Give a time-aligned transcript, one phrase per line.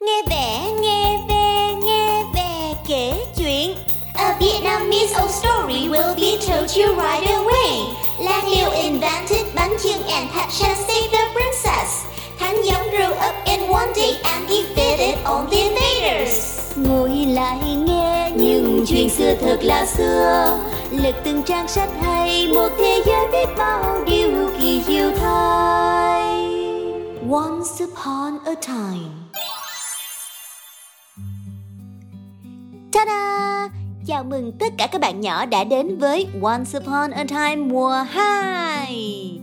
[0.00, 3.76] Nghe vẻ, nghe về, nghe về kể chuyện
[4.14, 7.96] A Vietnamese old story will be told you right away.
[8.18, 12.04] Lan Liu invented bánh chưng and had shall save the princess.
[12.38, 16.60] Thanh Giống grew up in one day and defeated all the invaders.
[16.76, 20.58] Ngồi lại nghe những chuyện xưa thật là xưa
[20.90, 26.44] Lật từng trang sách hay một thế giới biết bao điều kỳ diệu thay
[27.30, 29.24] Once upon a time
[32.94, 33.68] Ta-da!
[34.06, 37.90] Chào mừng tất cả các bạn nhỏ đã đến với Once Upon a Time mùa
[38.10, 39.40] 2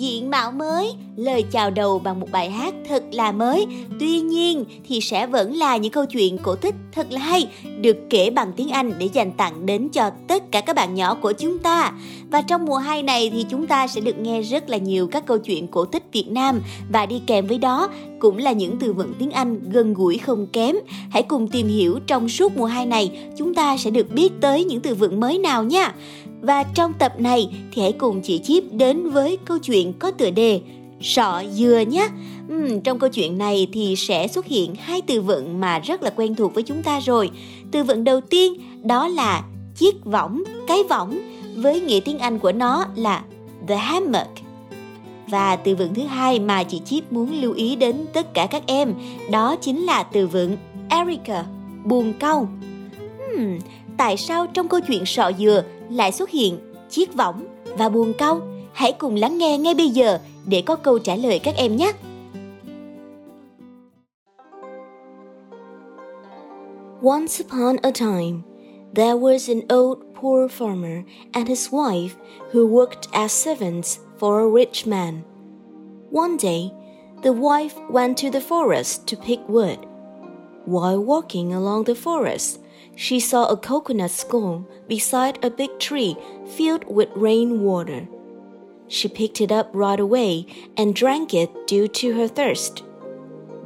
[0.00, 3.66] Diện mạo mới, lời chào đầu bằng một bài hát thật là mới
[4.00, 7.48] Tuy nhiên thì sẽ vẫn là những câu chuyện cổ tích thật là hay
[7.80, 11.14] Được kể bằng tiếng Anh để dành tặng đến cho tất cả các bạn nhỏ
[11.14, 11.92] của chúng ta
[12.30, 15.26] Và trong mùa 2 này thì chúng ta sẽ được nghe rất là nhiều các
[15.26, 16.60] câu chuyện cổ tích Việt Nam
[16.92, 17.88] Và đi kèm với đó
[18.20, 20.76] cũng là những từ vựng tiếng Anh gần gũi không kém.
[21.10, 24.64] Hãy cùng tìm hiểu trong suốt mùa 2 này, chúng ta sẽ được biết tới
[24.64, 25.94] những từ vựng mới nào nha.
[26.40, 30.30] Và trong tập này thì hãy cùng chị Chip đến với câu chuyện có tựa
[30.30, 30.60] đề
[31.00, 32.08] Sọ dừa nhé.
[32.54, 36.10] Uhm, trong câu chuyện này thì sẽ xuất hiện hai từ vựng mà rất là
[36.10, 37.30] quen thuộc với chúng ta rồi.
[37.70, 38.52] Từ vựng đầu tiên
[38.82, 39.44] đó là
[39.76, 41.18] chiếc võng, cái võng
[41.56, 43.22] với nghĩa tiếng Anh của nó là
[43.68, 44.30] the hammock
[45.26, 48.62] và từ vựng thứ hai mà chị Chip muốn lưu ý đến tất cả các
[48.66, 48.94] em
[49.30, 50.56] đó chính là từ vựng
[50.88, 51.44] Erica,
[51.84, 52.48] buồn câu.
[53.18, 53.58] Hmm,
[53.96, 56.58] tại sao trong câu chuyện sọ dừa lại xuất hiện
[56.90, 57.44] chiếc võng
[57.78, 58.40] và buồn câu?
[58.72, 61.92] Hãy cùng lắng nghe ngay bây giờ để có câu trả lời các em nhé.
[67.02, 68.42] Once upon a time,
[68.94, 71.02] there was an old poor farmer
[71.32, 72.14] and his wife
[72.52, 75.22] who worked as servants for a rich man.
[76.12, 76.70] One day,
[77.22, 79.78] the wife went to the forest to pick wood.
[80.70, 82.60] While walking along the forest,
[82.94, 86.16] she saw a coconut skull beside a big tree
[86.46, 88.06] filled with rain water.
[88.86, 90.46] She picked it up right away
[90.76, 92.84] and drank it due to her thirst.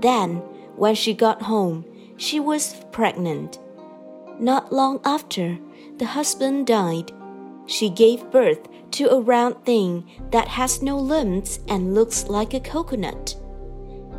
[0.00, 0.36] Then,
[0.76, 1.84] when she got home,
[2.16, 3.58] she was pregnant.
[4.40, 5.58] Not long after,
[5.98, 7.12] the husband died.
[7.66, 12.60] She gave birth to a round thing that has no limbs and looks like a
[12.60, 13.36] coconut.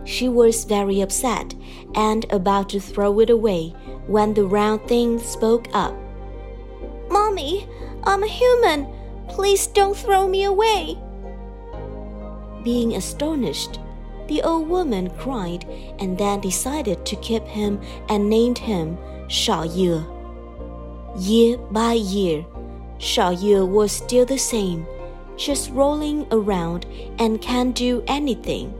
[0.05, 1.55] She was very upset
[1.95, 3.73] and about to throw it away
[4.07, 5.95] when the round thing spoke up.
[7.09, 7.67] Mommy,
[8.03, 8.87] I'm a human.
[9.27, 10.97] Please don't throw me away.
[12.63, 13.79] Being astonished,
[14.27, 15.65] the old woman cried
[15.99, 20.05] and then decided to keep him and named him Sọ Dừa.
[21.19, 22.45] Year by year,
[22.99, 24.85] Sọ Dừa was still the same,
[25.35, 26.85] just rolling around
[27.17, 28.73] and can't do anything.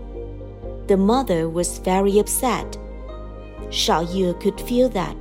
[0.88, 2.78] The mother was very upset.
[3.69, 5.16] Sọ Dừa could feel that,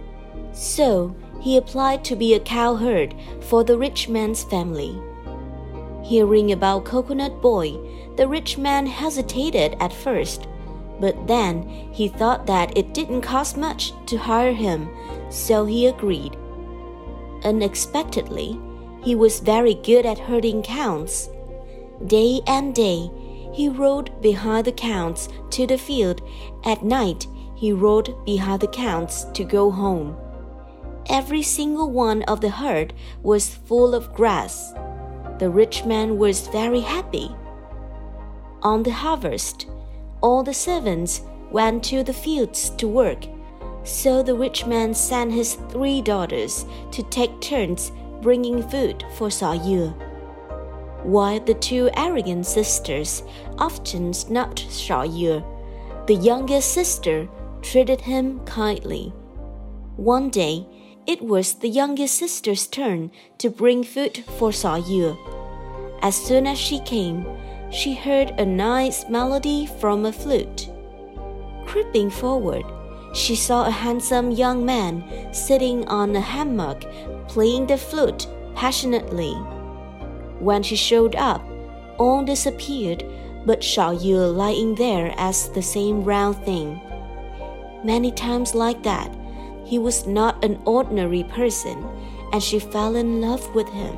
[0.52, 4.98] so he applied to be a cowherd for the rich man's family.
[6.02, 7.78] Hearing about Coconut Boy,
[8.16, 10.46] the rich man hesitated at first,
[11.00, 14.88] but then he thought that it didn't cost much to hire him,
[15.30, 16.36] so he agreed.
[17.42, 18.60] Unexpectedly,
[19.02, 21.28] he was very good at herding cows.
[22.06, 23.10] Day and day,
[23.54, 26.20] he rode behind the counts to the field.
[26.64, 30.16] At night, he rode behind the counts to go home.
[31.08, 34.72] Every single one of the herd was full of grass.
[35.38, 37.30] The rich man was very happy.
[38.62, 39.66] On the harvest,
[40.20, 41.22] all the servants
[41.52, 43.24] went to the fields to work.
[43.84, 49.94] So the rich man sent his three daughters to take turns bringing food for Yu,
[51.04, 53.22] While the two arrogant sisters
[53.58, 55.44] often snubbed Yu,
[56.06, 57.28] the youngest sister
[57.60, 59.12] treated him kindly.
[59.96, 60.66] One day,
[61.06, 65.18] it was the youngest sister's turn to bring food for Yu.
[66.00, 67.26] As soon as she came,
[67.70, 70.70] she heard a nice melody from a flute.
[71.66, 72.64] Creeping forward,
[73.12, 76.86] she saw a handsome young man sitting on a hammock
[77.28, 79.36] playing the flute passionately.
[80.44, 81.42] When she showed up,
[81.96, 83.02] all disappeared
[83.46, 86.80] but Yu lying there as the same round thing.
[87.82, 89.10] Many times like that,
[89.64, 91.82] he was not an ordinary person,
[92.30, 93.94] and she fell in love with him.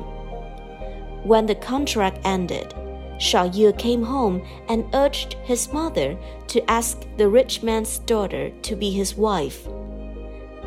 [1.23, 2.73] When the contract ended,
[3.19, 6.17] Yu came home and urged his mother
[6.47, 9.67] to ask the rich man's daughter to be his wife.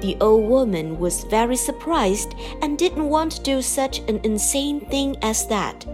[0.00, 5.17] The old woman was very surprised and didn't want to do such an insane thing
[5.23, 5.85] as that.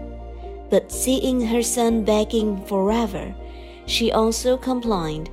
[0.69, 3.35] But seeing her son begging forever,
[3.85, 5.29] she also complied.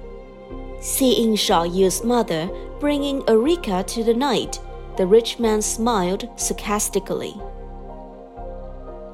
[0.80, 2.50] Seeing Sọ Dừa's mother
[2.80, 4.60] bringing Areca to the knight,
[4.96, 7.34] the rich man smiled sarcastically.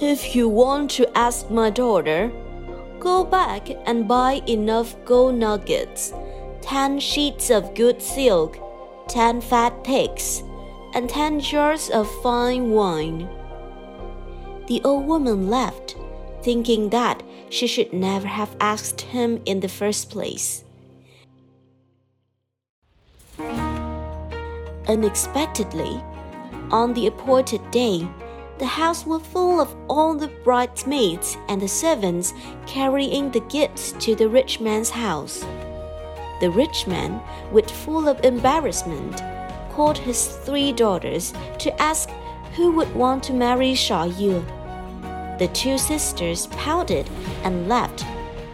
[0.00, 2.32] If you want to ask my daughter,
[2.98, 6.12] go back and buy enough gold nuggets,
[6.62, 8.58] ten sheets of good silk,
[9.10, 10.44] ten fat pigs,
[10.94, 13.28] and ten jars of fine wine.
[14.68, 15.96] The old woman left,
[16.42, 20.62] thinking that she should never have asked him in the first place.
[24.86, 26.00] Unexpectedly,
[26.70, 28.08] on the appointed day,
[28.58, 32.32] the house was full of all the bridesmaids and the servants
[32.66, 35.44] carrying the gifts to the rich man's house.
[36.40, 37.20] The rich man,
[37.52, 39.22] with full of embarrassment,
[39.70, 42.10] called his three daughters to ask
[42.56, 45.38] who would want to marry Sọ Dừa.
[45.38, 47.08] The two sisters pouted
[47.44, 48.04] and laughed,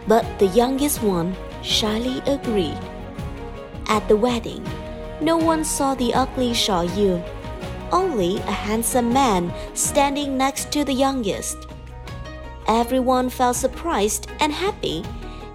[0.07, 2.79] but the youngest one shyly agreed.
[3.87, 4.63] At the wedding,
[5.21, 7.23] no one saw the ugly Sọ Dừa
[7.91, 11.57] only a handsome man standing next to the youngest.
[12.67, 15.03] Everyone felt surprised and happy,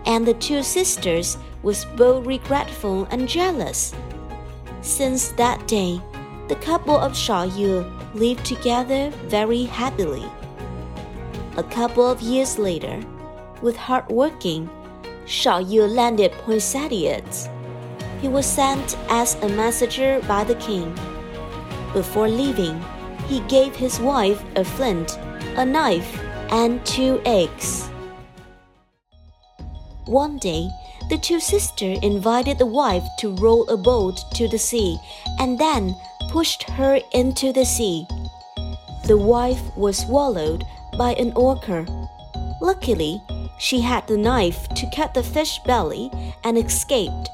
[0.06, 3.94] and the two sisters was both regretful and jealous.
[4.80, 6.00] Since that day,
[6.48, 10.26] the couple of Sọ Dừa lived together very happily.
[11.56, 13.00] A couple of years later,
[13.62, 14.68] with hard working,
[15.26, 17.48] Sọ Dừa landed Poinsettias.
[18.20, 20.92] He was sent as a messenger by the king.
[21.92, 22.82] Before leaving,
[23.28, 25.18] he gave his wife a flint,
[25.56, 26.20] a knife,
[26.50, 27.88] and two eggs.
[30.06, 30.68] One day,
[31.08, 34.98] the two sisters invited the wife to row a boat to the sea
[35.38, 35.94] and then
[36.30, 38.06] pushed her into the sea.
[39.06, 40.64] The wife was swallowed
[40.96, 41.86] by an orca.
[42.60, 43.22] Luckily,
[43.58, 46.10] she had the knife to cut the fish belly
[46.44, 47.28] and escaped.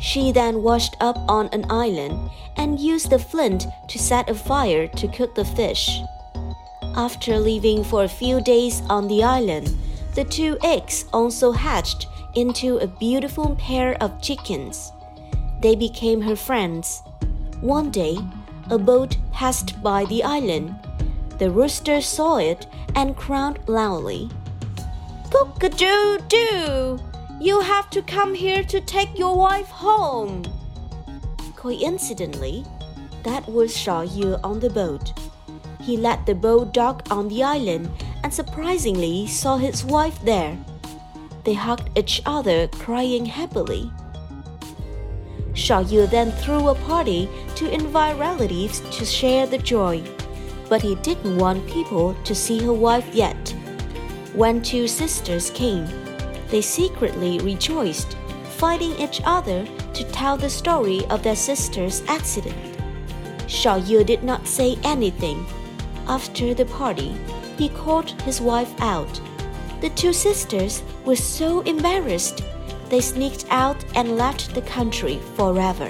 [0.00, 4.86] She then washed up on an island and used the flint to set a fire
[4.88, 6.00] to cook the fish.
[6.96, 9.76] After living for a few days on the island,
[10.14, 14.92] the two eggs also hatched into a beautiful pair of chickens.
[15.60, 17.02] They became her friends.
[17.60, 18.18] One day,
[18.70, 20.74] a boat passed by the island.
[21.38, 24.30] The rooster saw it and crowed loudly.
[25.30, 27.00] Cock-a-doo-doo!
[27.40, 30.44] You have to come here to take your wife home.
[31.56, 32.64] Coincidentally,
[33.24, 35.12] that was Sọ Dừa on the boat.
[35.80, 37.90] He let the boat dock on the island
[38.22, 40.56] and surprisingly saw his wife there.
[41.44, 43.90] They hugged each other, crying happily.
[45.54, 50.02] Sọ Dừa then threw a party to invite relatives to share the joy,
[50.68, 53.54] but he didn't want people to see her wife yet.
[54.34, 55.86] When two sisters came,
[56.50, 58.16] they secretly rejoiced,
[58.58, 62.56] fighting each other to tell the story of their sister's accident.
[63.46, 65.46] Sọ Dừa did not say anything.
[66.08, 67.14] After the party,
[67.56, 69.20] he called his wife out.
[69.84, 72.44] The two sisters were so embarrassed,
[72.90, 75.88] they sneaked out and left the country forever.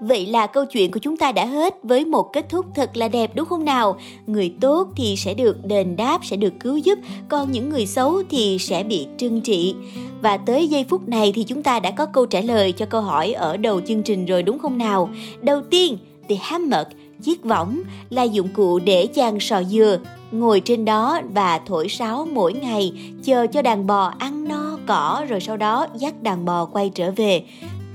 [0.00, 3.08] Vậy là câu chuyện của chúng ta đã hết với một kết thúc thật là
[3.08, 3.98] đẹp đúng không nào?
[4.26, 6.98] Người tốt thì sẽ được đền đáp, sẽ được cứu giúp,
[7.28, 9.74] còn những người xấu thì sẽ bị trừng trị.
[10.22, 13.00] Và tới giây phút này thì chúng ta đã có câu trả lời cho câu
[13.00, 15.10] hỏi ở đầu chương trình rồi đúng không nào?
[15.40, 16.90] Đầu tiên, the hammock,
[17.22, 19.98] chiếc võng là dụng cụ để chàng sò dừa,
[20.32, 25.24] ngồi trên đó và thổi sáo mỗi ngày, chờ cho đàn bò ăn no, cỏ,
[25.28, 27.44] rồi sau đó dắt đàn bò quay trở về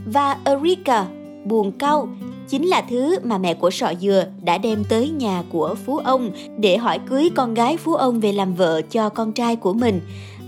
[0.06, 1.06] và Erika
[1.46, 2.08] buồn cau,
[2.48, 6.32] chính là thứ mà mẹ của sọ dừa đã đem tới nhà của phú ông
[6.60, 10.02] để hỏi cưới con gái phú ông về làm vợ cho con trai của mình.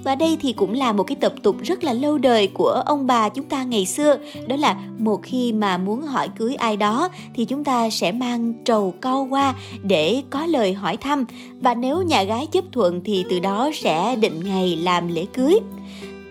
[0.04, 3.08] Và đây thì cũng là một cái tập tục rất là lâu đời của ông
[3.08, 4.18] bà chúng ta ngày xưa.
[4.48, 8.54] Đó là một khi mà muốn hỏi cưới ai đó thì chúng ta sẽ mang
[8.66, 11.25] trầu cau qua để có lời hỏi thăm.
[11.62, 15.60] Và nếu nhà gái chấp thuận thì từ đó sẽ định ngày làm lễ cưới.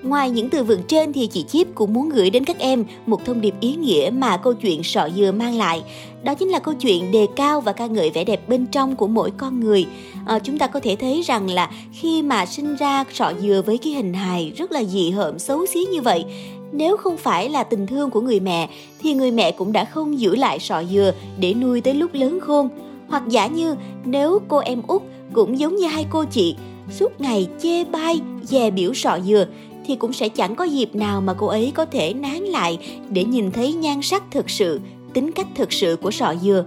[0.02, 3.24] Ngoài những từ vựng trên thì chị Chip cũng muốn gửi đến các em một
[3.24, 5.82] thông điệp ý nghĩa mà câu chuyện sọ dừa mang lại.
[6.26, 9.06] Đó chính là câu chuyện đề cao và ca ngợi vẻ đẹp bên trong của
[9.06, 9.86] mỗi con người.
[10.26, 13.78] À, chúng ta có thể thấy rằng là khi mà sinh ra sọ dừa với
[13.78, 16.24] cái hình hài rất là dị hợm xấu xí như vậy,
[16.72, 18.68] nếu không phải là tình thương của người mẹ
[19.00, 22.40] thì người mẹ cũng đã không giữ lại sọ dừa để nuôi tới lúc lớn
[22.40, 22.68] khôn.
[23.08, 25.02] Hoặc giả như nếu cô em út
[25.32, 26.56] cũng giống như hai cô chị
[26.90, 29.46] suốt ngày chê bai, dè biểu sọ dừa
[29.86, 32.78] thì cũng sẽ chẳng có dịp nào mà cô ấy có thể nán lại
[33.08, 34.80] để nhìn thấy nhan sắc thực sự,
[35.16, 36.64] tính cách thực sự của sọ dừa.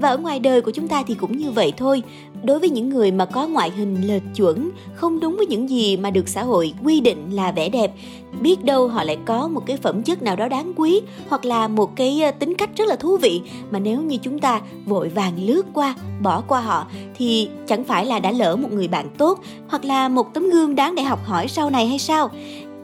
[0.00, 2.02] Và ở ngoài đời của chúng ta thì cũng như vậy thôi.
[2.42, 5.96] đối với những người mà có ngoại hình lệch chuẩn, không đúng với những gì
[5.96, 7.92] mà được xã hội quy định là vẻ đẹp,
[8.40, 11.68] biết đâu họ lại có một cái phẩm chất nào đó đáng quý hoặc là
[11.68, 13.40] một cái ờ, tính cách rất là thú vị
[13.70, 18.06] mà nếu như chúng ta vội vàng lướt qua, bỏ qua họ thì chẳng phải
[18.06, 21.24] là đã lỡ một người bạn tốt hoặc là một tấm gương đáng để học
[21.24, 22.30] hỏi sau này hay sao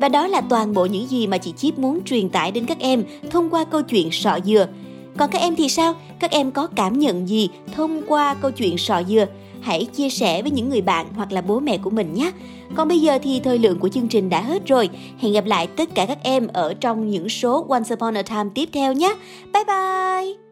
[0.01, 2.79] và đó là toàn bộ những gì mà chị Chip muốn truyền tải đến các
[2.79, 4.67] em thông qua câu chuyện sọ dừa.
[5.17, 5.95] Còn các em thì sao?
[6.21, 9.27] Các em có cảm nhận gì thông qua câu chuyện sọ dừa?
[9.61, 12.31] Hãy chia sẻ với những người bạn hoặc là bố mẹ của mình nhé.
[12.75, 14.89] Còn bây giờ thì thời lượng của chương trình đã hết rồi.
[15.19, 18.51] Hẹn gặp lại tất cả các em ở trong những số Once Upon a Time
[18.55, 19.15] tiếp theo nhé.
[19.53, 20.47] Bye bye!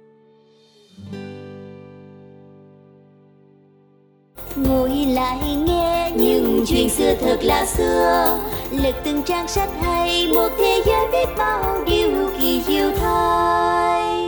[4.56, 8.38] Ngồi lại nghe những chuyện xưa thật là xưa
[8.70, 14.23] Lật từng trang sách hay một thế giới biết bao điều kỳ diệu thay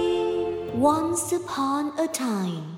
[0.76, 2.75] Once upon a time